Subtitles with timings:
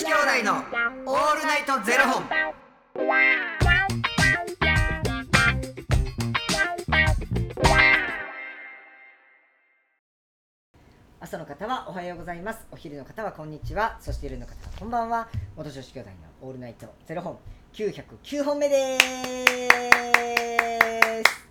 [0.00, 2.24] 子兄弟のオールナイトゼロ本。
[11.20, 12.66] 朝の方はおはようございます。
[12.72, 13.98] お昼の方はこんにちは。
[14.00, 15.28] そして夜の方はこんばんは。
[15.54, 16.08] 元女子兄弟
[16.40, 17.38] のオールナイトゼロ本。
[17.74, 20.09] 909本目です。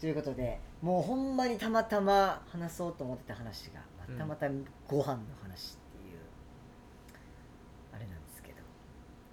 [0.00, 4.48] ということでもうほんまにたまたま話そうと思ってた話がまたまた
[4.88, 6.18] ご飯の話っていう、
[7.92, 8.58] あれなんですけど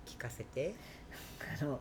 [0.05, 0.75] 聞かせて。
[1.61, 1.79] あの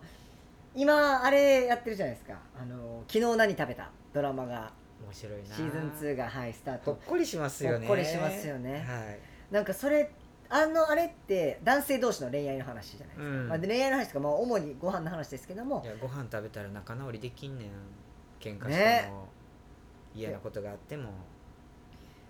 [0.75, 3.91] 今あれやってるじゃないですかあの昨日何食べた？
[4.13, 4.71] ドラマが
[5.03, 5.55] 面白いな。
[5.55, 7.87] シーズン2がはいスタートほっこりしますよね。
[7.87, 9.19] ほっこりしますよねはい。
[9.51, 10.11] なんかそれ
[10.49, 17.69] あのあれって男性同士の恋愛の話じゃないですか、うんまあ、で恋愛の話とか、まあ、主にご飯の話ですけどもいや、ご飯食べたら仲直りできんねん。
[18.51, 19.29] 喧嘩してねも。
[20.15, 21.11] 嫌なことがあっても。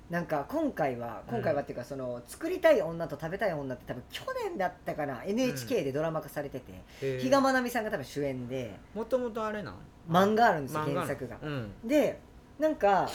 [0.09, 6.73] なんか今回は今回はっていうかその作りたい女と食べたい女って多分去年だったかな NHK でドラマ化されてて、
[7.03, 9.75] えー比嘉愛未さんが多分主演でもともとあれなん？
[10.09, 11.37] 漫画あるんですよ原作が。
[11.43, 11.73] うん。
[11.85, 12.21] で
[12.61, 13.11] なんか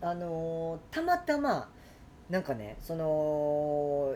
[0.00, 1.68] あのーたまたま
[2.28, 4.12] なんかねその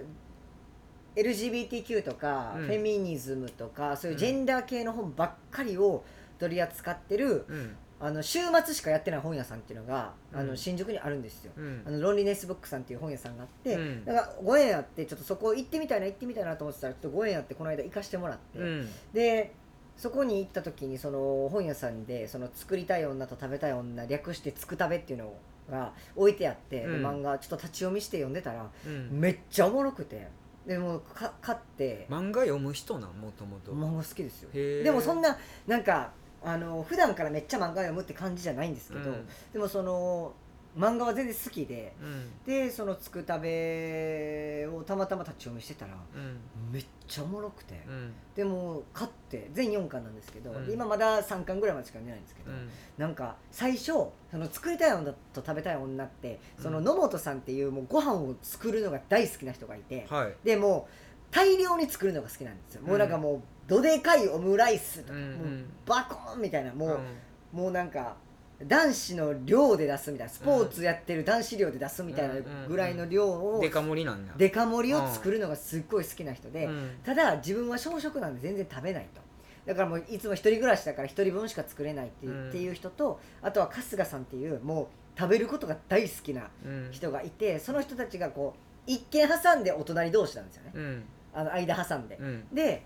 [1.14, 6.02] LGBTQ とか、うんフェミニズムとかそういうジェンダー系の本ばっかりを
[6.38, 7.77] 取り扱ってる、うん。
[8.05, 11.53] あの週末しかやってない本屋さんっていうのが、あうんの新宿にあるんですよ。
[11.56, 11.91] うんあ。
[11.91, 18.89] のロンリネスブックさんっていう本屋さんがあって、うんだからご縁あってちょっとそこ行ってみたいな行ってみたいなと思ってたらちょっとご縁あってこの間行かしてもらって、うん。
[19.12, 19.55] で
[19.97, 25.34] そこに行った時にその本屋さんでその作りたい女と食べたい女略して「つくたべ」っていうの
[25.70, 29.11] が置いてあって、漫画ちょっと立ち読みして読んでたらうん。
[29.12, 30.27] めっちゃおもろくて
[30.67, 33.73] でもうか買って漫画読む人なん、もともと。
[33.73, 35.36] 漫画好きですよでもそんな
[35.67, 36.12] なんか
[36.45, 40.35] あの普段からめっちゃ漫画読むって感じじゃないんですけど、うんでもその
[40.75, 42.30] 漫画は全然好きでうん。
[42.47, 46.39] でその「つくたべ」をたまたま立ち読みしてたらうん。
[46.73, 48.14] めっちゃおもろくて、うん。
[48.35, 52.70] でも買って全4巻なんですけど、今まだ3巻ぐらいまでしか読んでないんですけど、うん。
[52.97, 60.35] なんか最初その作りたい女と食べたい女ってそのうん野本さんっていうもうご飯を作るのが大好きな人がいて、はい。
[60.42, 63.42] でもう大量に作るのが好きなんですよ、もうなんかもう
[63.77, 68.16] どでかいオムライスとか、うんうんもうバコーンみたいなもう、んもうなんか
[68.64, 72.34] 男子の量で出すみたいなスポーツやってる男子量で出すみたいな
[72.68, 74.32] ぐらいの量をデカ盛りなんだ。
[74.36, 79.20] デカ盛りを作るのがすっごい好きな人で、うんただ自分は小食なんで全然食べないと
[79.66, 84.86] だからもういつも一人暮らしだから一人分しか作れないっていう,、うんっていう人とあとは春日さんっていうもう
[85.18, 86.88] 食べることが大好きなうん。
[86.92, 91.05] 人がいてその人たちがこう一軒挟んでお隣同士なんですよね、うん。
[91.34, 92.44] あの間挟んで、うん。
[92.52, 92.82] で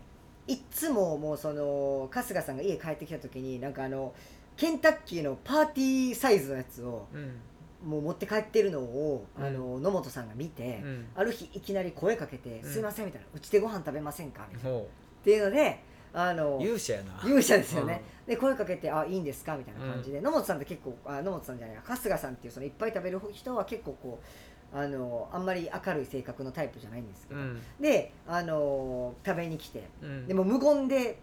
[0.47, 4.15] いっつももうその春日さんが家帰ってきた時になんかあの
[4.57, 7.41] ケンタッキーのパーティーサイズのやつをうん。
[7.85, 11.07] もう持って帰ってるのを、うんあの野本さんが見て、うん。
[11.15, 14.89] ある日いきなり声かけて「うんすいません」みたいな「うちでご飯食べませんか?」みたいなっほ
[15.23, 15.81] ていうので
[16.15, 16.63] あのう。
[16.63, 17.21] 勇者やな。
[17.23, 24.25] 勇者ですよね、で声かけて「あいいんですか?」みたいな感じで、野本さんって結構あ野本さんじゃない春日さんっていうそのいっぱい食べる人は結構こう
[24.73, 27.63] あのあんまり明るい性格のタイプじゃないんですけど、うん。
[27.81, 29.85] であの食べに来て。
[30.03, 30.27] うん。
[30.27, 31.19] でも無言で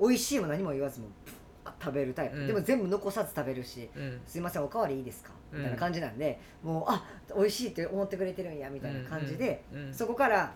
[0.00, 1.06] 美味しいも何も言わずも
[1.80, 2.46] 食べるタイプ、うん。
[2.46, 4.20] でも全部残さず食べるしうん。
[4.26, 5.30] すいませんおかわりいいですか？
[5.52, 5.58] うん。
[5.58, 7.04] みたいな感じなんで、もうあ
[7.36, 10.54] 美味しいって思ってくれてるんやみたいな感じで、そこから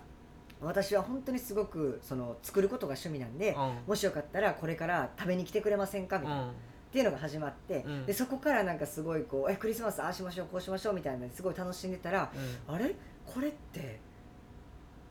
[0.61, 3.77] 私は本当にすごくその作ることが趣味なんで、うん。
[3.87, 6.19] もしよかったらこれから食べに来てくれませんか？
[6.19, 6.53] みたいな、
[6.93, 8.05] っていうのが始まって、うん。
[8.05, 12.31] でそこからなんかすごいこうえクリスマスああしましょうこうしましょうみたいなすごい楽しんでたら、
[12.67, 12.93] あれ？
[13.25, 13.99] これって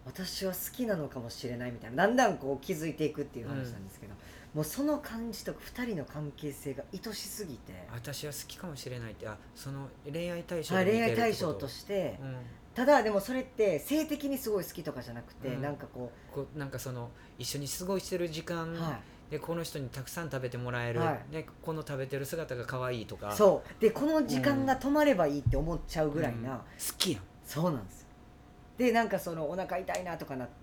[0.07, 4.15] 私は好きなのかもしれないみたいなだんだんこう気づいていくっていう話なんですけど、
[4.55, 12.37] もうその感じとか2人の関係性が愛しすぎて、私は好きかもしれないってあその恋愛対象恋愛対象として、うん。
[12.75, 15.63] ただでもそれって性的にすごい好きとかじゃなくて、うん。
[15.63, 18.77] なんかここうなんかその一緒に過ごしてる時間、
[19.33, 23.33] でこの人にたくさん食べてもらえる、はね、この食べてる姿が可愛いとか。
[23.33, 23.81] そう。
[23.81, 26.59] でこの時間が止まればいいって思っちゃうぐらいな、うん。
[26.59, 26.65] 好
[26.99, 27.23] きやん。
[27.47, 28.09] そうなんですよ。
[28.77, 30.55] でなんかそのお腹痛いなとかなって、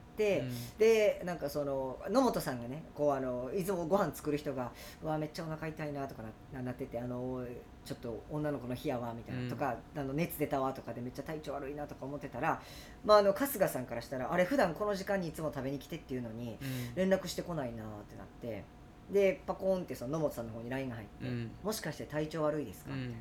[0.77, 4.71] でなんかその野本さんがねこうあのいつもご飯作る人が
[5.01, 6.23] 「うわめっちゃお腹痛いな」とか
[6.53, 7.45] ななっててあの
[7.85, 9.49] ちょっと女の子の日やわみたいな、うん。
[9.49, 12.61] とかあの熱出たわとかでめっちゃ体調悪いなとか思ってたら、
[13.03, 16.95] まあ、あの春日さんからしたらあれ普段この時間にいつも食べに来てっていうのにうん。
[16.95, 18.63] 連絡してこないなってなって
[19.11, 21.51] でパコーンってその野本さんの方に LINE が入って、うん。
[21.63, 23.07] もしかして体調悪いですか?」うん。
[23.07, 23.19] みたいな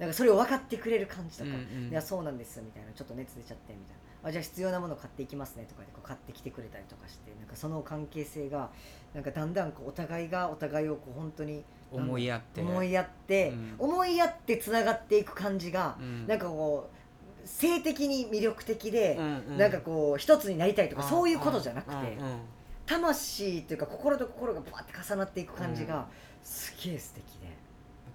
[0.00, 1.90] なんかそれを分かってくれる感じとか「うんうん。
[1.90, 8.70] いやそうなんです」みたいな「ちょっと熱出ちゃって」みたいな「あじゃあ必要なもの買っていきますね」とかでこう買ってきてくれたりとかしてなんかその関係性が
[9.14, 12.60] なんかだんだんこうお互いがお互いをこう本当に思いやって。
[12.60, 13.74] 思いやって、うん。
[13.78, 16.26] 思いやってつながっていく感じが、うん。
[16.26, 19.58] なんかこう性的に魅力的で、うんうん。
[19.58, 22.38] なんかこう一つになりたいとかあそういうことじゃなくて、うんうん。
[22.86, 26.04] 魂というか心と心がバーって重なっていく感じが、うん。
[26.42, 27.48] すげえ素敵で。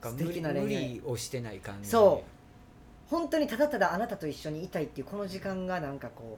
[0.01, 1.89] なんか無理無理をしてない感じ。
[1.89, 2.38] そう
[3.09, 6.37] 本当にただただあなたと一緒にいたいっていうこの時間がなんかこ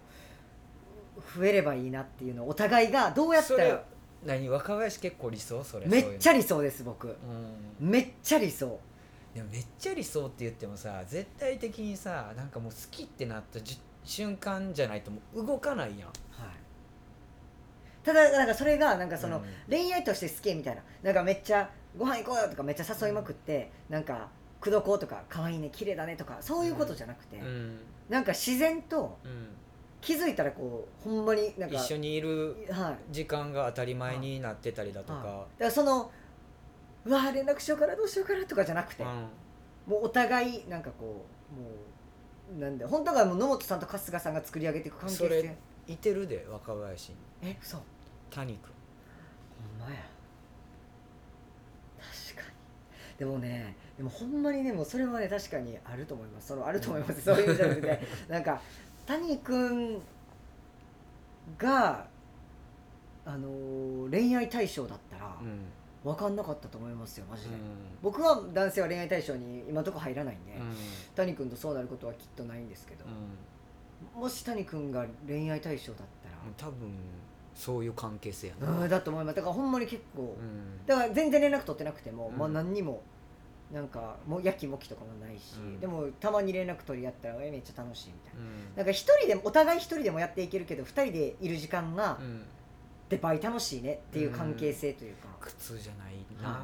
[1.17, 3.83] う増えればいいなっていうのをお互いがどうやったそれら
[4.25, 4.49] 何？
[4.49, 5.63] 若林結構理想？
[5.63, 5.87] それ。
[5.87, 7.07] めっちゃ理理想です僕。
[7.07, 7.11] う
[7.83, 7.89] ん。
[7.89, 8.79] めっちゃ理想。
[9.33, 16.07] でもめっちゃ理想って言ってもさ絶対的にさなんかもう好きってなったじ瞬間じゃないともう動かないやん。
[16.07, 16.11] はい。
[18.03, 19.43] ただなんかそれがなんかその、うん。
[19.69, 20.81] 恋愛として好きみたいな。
[21.03, 24.29] なんかめっちゃご飯行こうよとかめっちゃ誘いまくって、なんか
[24.61, 27.79] 口説こうとか可愛いね綺麗だねとかそういうことじゃなくて、うん。
[28.07, 29.47] なんか自然とうん。
[30.01, 33.13] 気づいたらこうほんまになんか一緒にいるはい。
[33.13, 35.13] 時間が当たり前になってたりだとか。
[35.13, 35.25] はい。
[35.25, 36.11] だからその
[37.05, 39.09] うわ連絡しようかなどうしようかなとかじゃなくて、うん。
[39.87, 41.67] もうお互いなんかこうも
[42.57, 45.55] うなんで本当はもう野本さんと春日さんが作り上げていく関係それ性
[45.87, 47.17] いてるで若林に。
[47.43, 47.81] えそう
[48.29, 48.71] 谷君。
[49.79, 50.01] ほんまや。
[51.99, 53.17] 確かに。
[53.19, 56.47] でもねでもほんまにねもうそれはね確かにあると思います。
[56.47, 57.21] そのあると思います。
[57.21, 58.01] そういうんじゃなくて。
[58.27, 58.59] なんか
[59.05, 60.01] 谷君
[61.59, 62.07] が
[63.23, 65.59] あのー恋愛対象だったらうん。
[66.03, 67.59] 分かんなかったと思いますよマジで、うん。
[68.01, 70.75] 僕は男性は恋愛対象に今のところ入らないんで、うん。
[71.15, 73.05] 谷君とそうなることはきっとないんですけど、
[74.19, 76.89] もし谷君が恋愛対象だったら、多分
[77.53, 79.35] そういう関係性やうな、ん、だと思います。
[79.35, 80.87] だからほんまに結構、うん。
[80.87, 82.39] だから全然連絡取ってなくても、うん。
[82.39, 83.03] まあ何にも
[83.73, 85.79] なんかもうやきもきとかもないし、うん。
[85.79, 88.75] でもたまに連絡取り合ったらえめっちゃ楽しいみたいな、うん。
[88.75, 92.43] なんか一人でもお互い一人でもやっていけるけど二人でいる時間がうん。
[93.09, 96.63] で倍楽しいねっていう関係性というか、苦痛じゃないな、は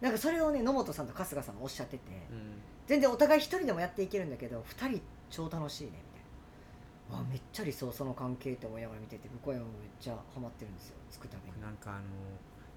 [0.00, 2.60] なんかそれをね野本さんと春日さんがおっしゃってて、うん。
[2.88, 5.00] 全然お互い一人でもやっていけるんだけど二人
[5.30, 7.18] 超楽しいねみたいな。
[7.18, 12.02] わめっちゃ理想その関係って思いながら見てて僕は今めっちゃハマってるんですよ作るためになんかあの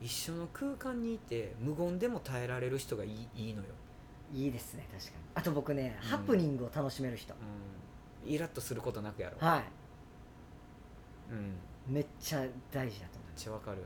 [0.01, 3.67] 一緒の空間にいて無言でも耐えられる人がいいいいのよ、
[4.33, 5.15] いいですね確かに。
[5.35, 6.09] あと僕ね、うん。
[6.09, 7.33] ハプニングを楽しめる人、
[8.25, 9.63] うん、イラッとすることなくやろ、はい。
[11.31, 13.77] うん、めっめっちゃ大事だと思ちゃわかる、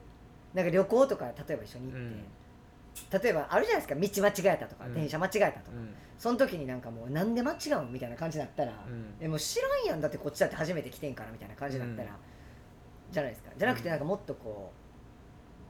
[0.53, 3.21] うなんか旅行とか例えば一緒に行って、うん。
[3.23, 4.93] 例えばあるじゃないですか道間違えたとか、うん。
[4.93, 5.93] 電車間違えたとか、うん。
[6.17, 9.13] その時になんかもうなんで間違うんみたいな感じになったら、うん。
[9.19, 13.13] えもう知らんやんだってこっちだって初めて来てんからみたいな感じになったら、うん。
[13.13, 13.51] じゃないですか。
[13.57, 13.91] じゃなくてうん。
[13.91, 14.86] なんかもっとこう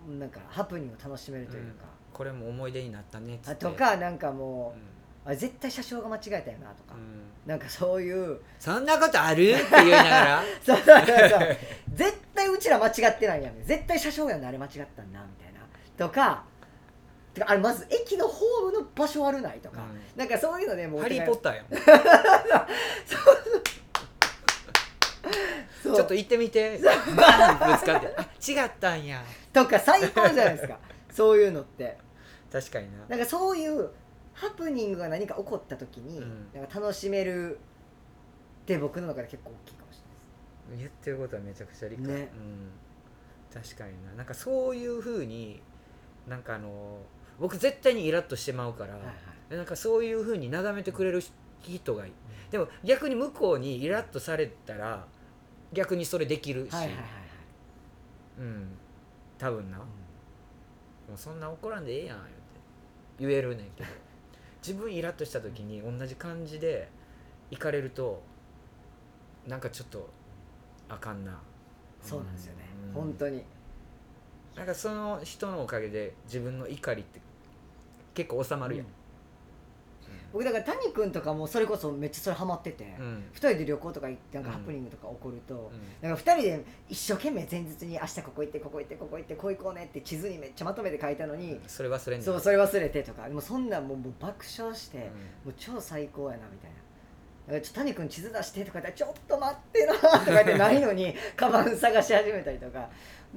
[0.08, 4.74] なんかハプニングを楽しめるというか、これも思い出になったねっつっとかなんかも
[5.26, 7.22] うう、あ絶対車掌が間違えたよなとか、んうん。
[7.46, 8.40] なんかそういう。
[8.60, 9.52] そんなことある？
[9.52, 10.44] って言いながら。
[10.66, 11.58] そうそうそうそう。
[11.94, 15.60] 絶対うちら間違ってないやん絶対車掌やんねあれ間違ったんなみたいな。
[15.98, 16.44] とか
[17.34, 19.60] てかあれまず駅のホームの場所悪ない？
[19.60, 19.82] とか、
[20.16, 21.66] うなんかそういうのでもうハリー・ポッターやん。
[21.70, 21.76] そ
[23.32, 23.64] う
[25.96, 26.80] ちょっと行ってみて。
[27.16, 29.24] バーンぶつかってあ違ったんや。
[29.54, 30.80] とか最高じゃないですか。
[31.12, 31.98] そういうのって。
[32.52, 33.06] 確かにな。
[33.08, 33.90] なんかそういう
[34.34, 36.50] ハプニングが何か起こった時に、うん。
[36.54, 40.02] なんか楽しめるって僕の中で結構大きいかもし
[40.70, 40.88] れないです。
[40.88, 42.32] 言ってることはめちゃくちゃ理解、ね。
[42.34, 42.72] うん、
[43.62, 44.14] 確かにな。
[44.14, 45.62] なんかそういうふうに
[46.28, 47.00] なんかあの
[47.40, 49.16] 僕絶対にイラッとしてまうから、はいはい。
[49.56, 51.22] なんかそういうふうに眺めてくれる
[51.62, 52.14] 人がいい
[52.52, 55.06] でも逆に向こうにイラッとされたら
[55.74, 57.12] 逆にそれできるし、はいはいはいはい。
[58.40, 58.68] うん。
[59.38, 59.84] 多分な、も
[61.14, 62.34] うそんな怒らんでええやん言うて。
[63.20, 63.90] 言えるねんけど。
[64.66, 66.90] 自分イラッとした時に同じ感じで
[67.52, 68.22] 行かれると
[69.48, 70.10] なんかちょっと
[70.90, 71.40] あかんな。
[72.02, 72.94] そうなんですよね、うん。
[72.94, 73.44] 本当に。
[74.56, 77.22] なんかその人のおかげで自分の怒りって
[78.14, 78.86] 結構収まるやん、
[80.32, 83.06] 僕だから谷君とかもそれこそめっちゃそれハマってて、うん。
[83.06, 86.10] うん二人で旅行とか行ってなんかうんハプニングとか起こると、うん。
[86.10, 93.28] なんか二人で一生懸命前日に明日ここ行ってここ行ってここ行ってこう行こうねって地図にめっちゃまとめて書いたのに、それ忘れそうそれ忘れてとか。
[93.28, 95.04] でもそんなんもうもう爆笑して、うん。
[95.04, 95.10] も
[95.50, 96.78] う超最高やなみたいな。
[97.50, 102.90] えちょ谷君地図出してとか言ってちょっと待ってなとか言ってないのにカバン探し始めたりとか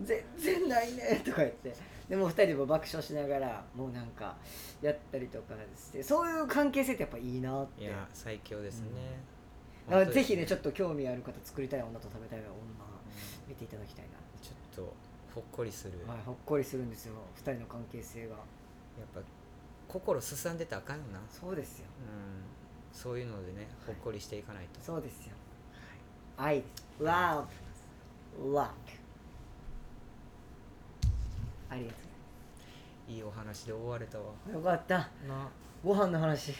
[0.03, 1.75] 全然ないね とか言って。
[2.09, 4.37] でもう2人でも爆笑しながらもうなんか
[4.83, 7.85] やったりとかしてそういう関係性ってやっぱいいなって。
[7.85, 8.89] いや最強ですね、
[9.89, 12.57] だからぜひねちょっと興味ある方作りたい女と食べたい女うん
[13.49, 14.11] 見ていただきたいな。
[14.43, 14.93] ちょっと
[15.35, 18.35] ほっこりする、はい、ほっこりするんですよ2人の関係性が。
[18.35, 19.21] やっぱ
[19.87, 21.87] 心すさんでたらあかんよな、そうですよ。
[22.01, 25.35] うん、そういうのでねほっこりしていかないと、そうですよ。
[26.37, 26.67] 愛で
[26.99, 27.05] す。
[27.05, 27.47] わ
[28.43, 28.75] おわ
[31.71, 32.11] ありがと
[33.09, 34.25] いいお話で終われたわ。
[34.49, 34.99] うよかった。
[35.27, 35.49] な。
[35.83, 36.59] ご飯の話危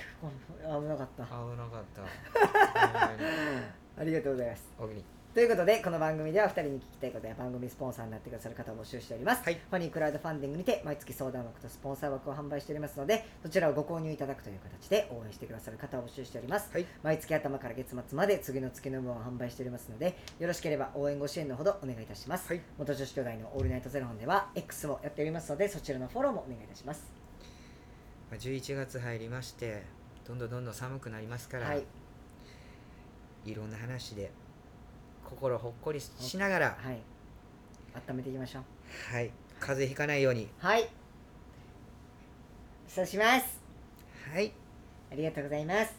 [0.89, 1.25] なかった。
[1.25, 2.03] 危なかった。
[4.01, 4.65] ありがとうございます。
[4.79, 9.55] おぎにということでこの番組では2人に聞きたいことや番組スポンサーになってくださる方を募集しております、はい。
[9.55, 16.69] ファニークラウドファンディングにて毎月相談枠とスポンサー枠を販売しておりますのでそちらをご購入いただくという形で応援してくださる方を募集しております。
[16.73, 16.87] はい。
[17.05, 22.61] 毎月頭から月末まで次の月の分を販売しておりますのでよろしければ応援ご支援のほどお願いいたします、はい。
[22.77, 27.09] 元女子兄弟のオールナイトゼロ本では X もやっておりますのでそちらのフォローもお願いいたします。
[28.33, 29.85] まあ11月入りまして
[30.27, 31.85] どんどんどんどん寒くなりますから、はい。
[33.45, 34.33] い、ろんな話で
[35.31, 36.99] 心ほっこりしながらはい。
[38.09, 38.63] 温めていきましょう。
[39.15, 39.31] はい。
[39.59, 40.49] 風邪ひかないように。
[40.59, 40.89] はい。
[42.89, 43.61] そうします。
[44.33, 44.53] はい。
[45.13, 45.93] ありがとうございます。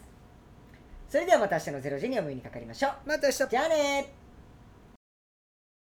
[1.09, 2.91] それではまた明日の0時にお目にかかりましょう。
[3.05, 3.47] また明日。
[3.47, 4.20] じゃあねー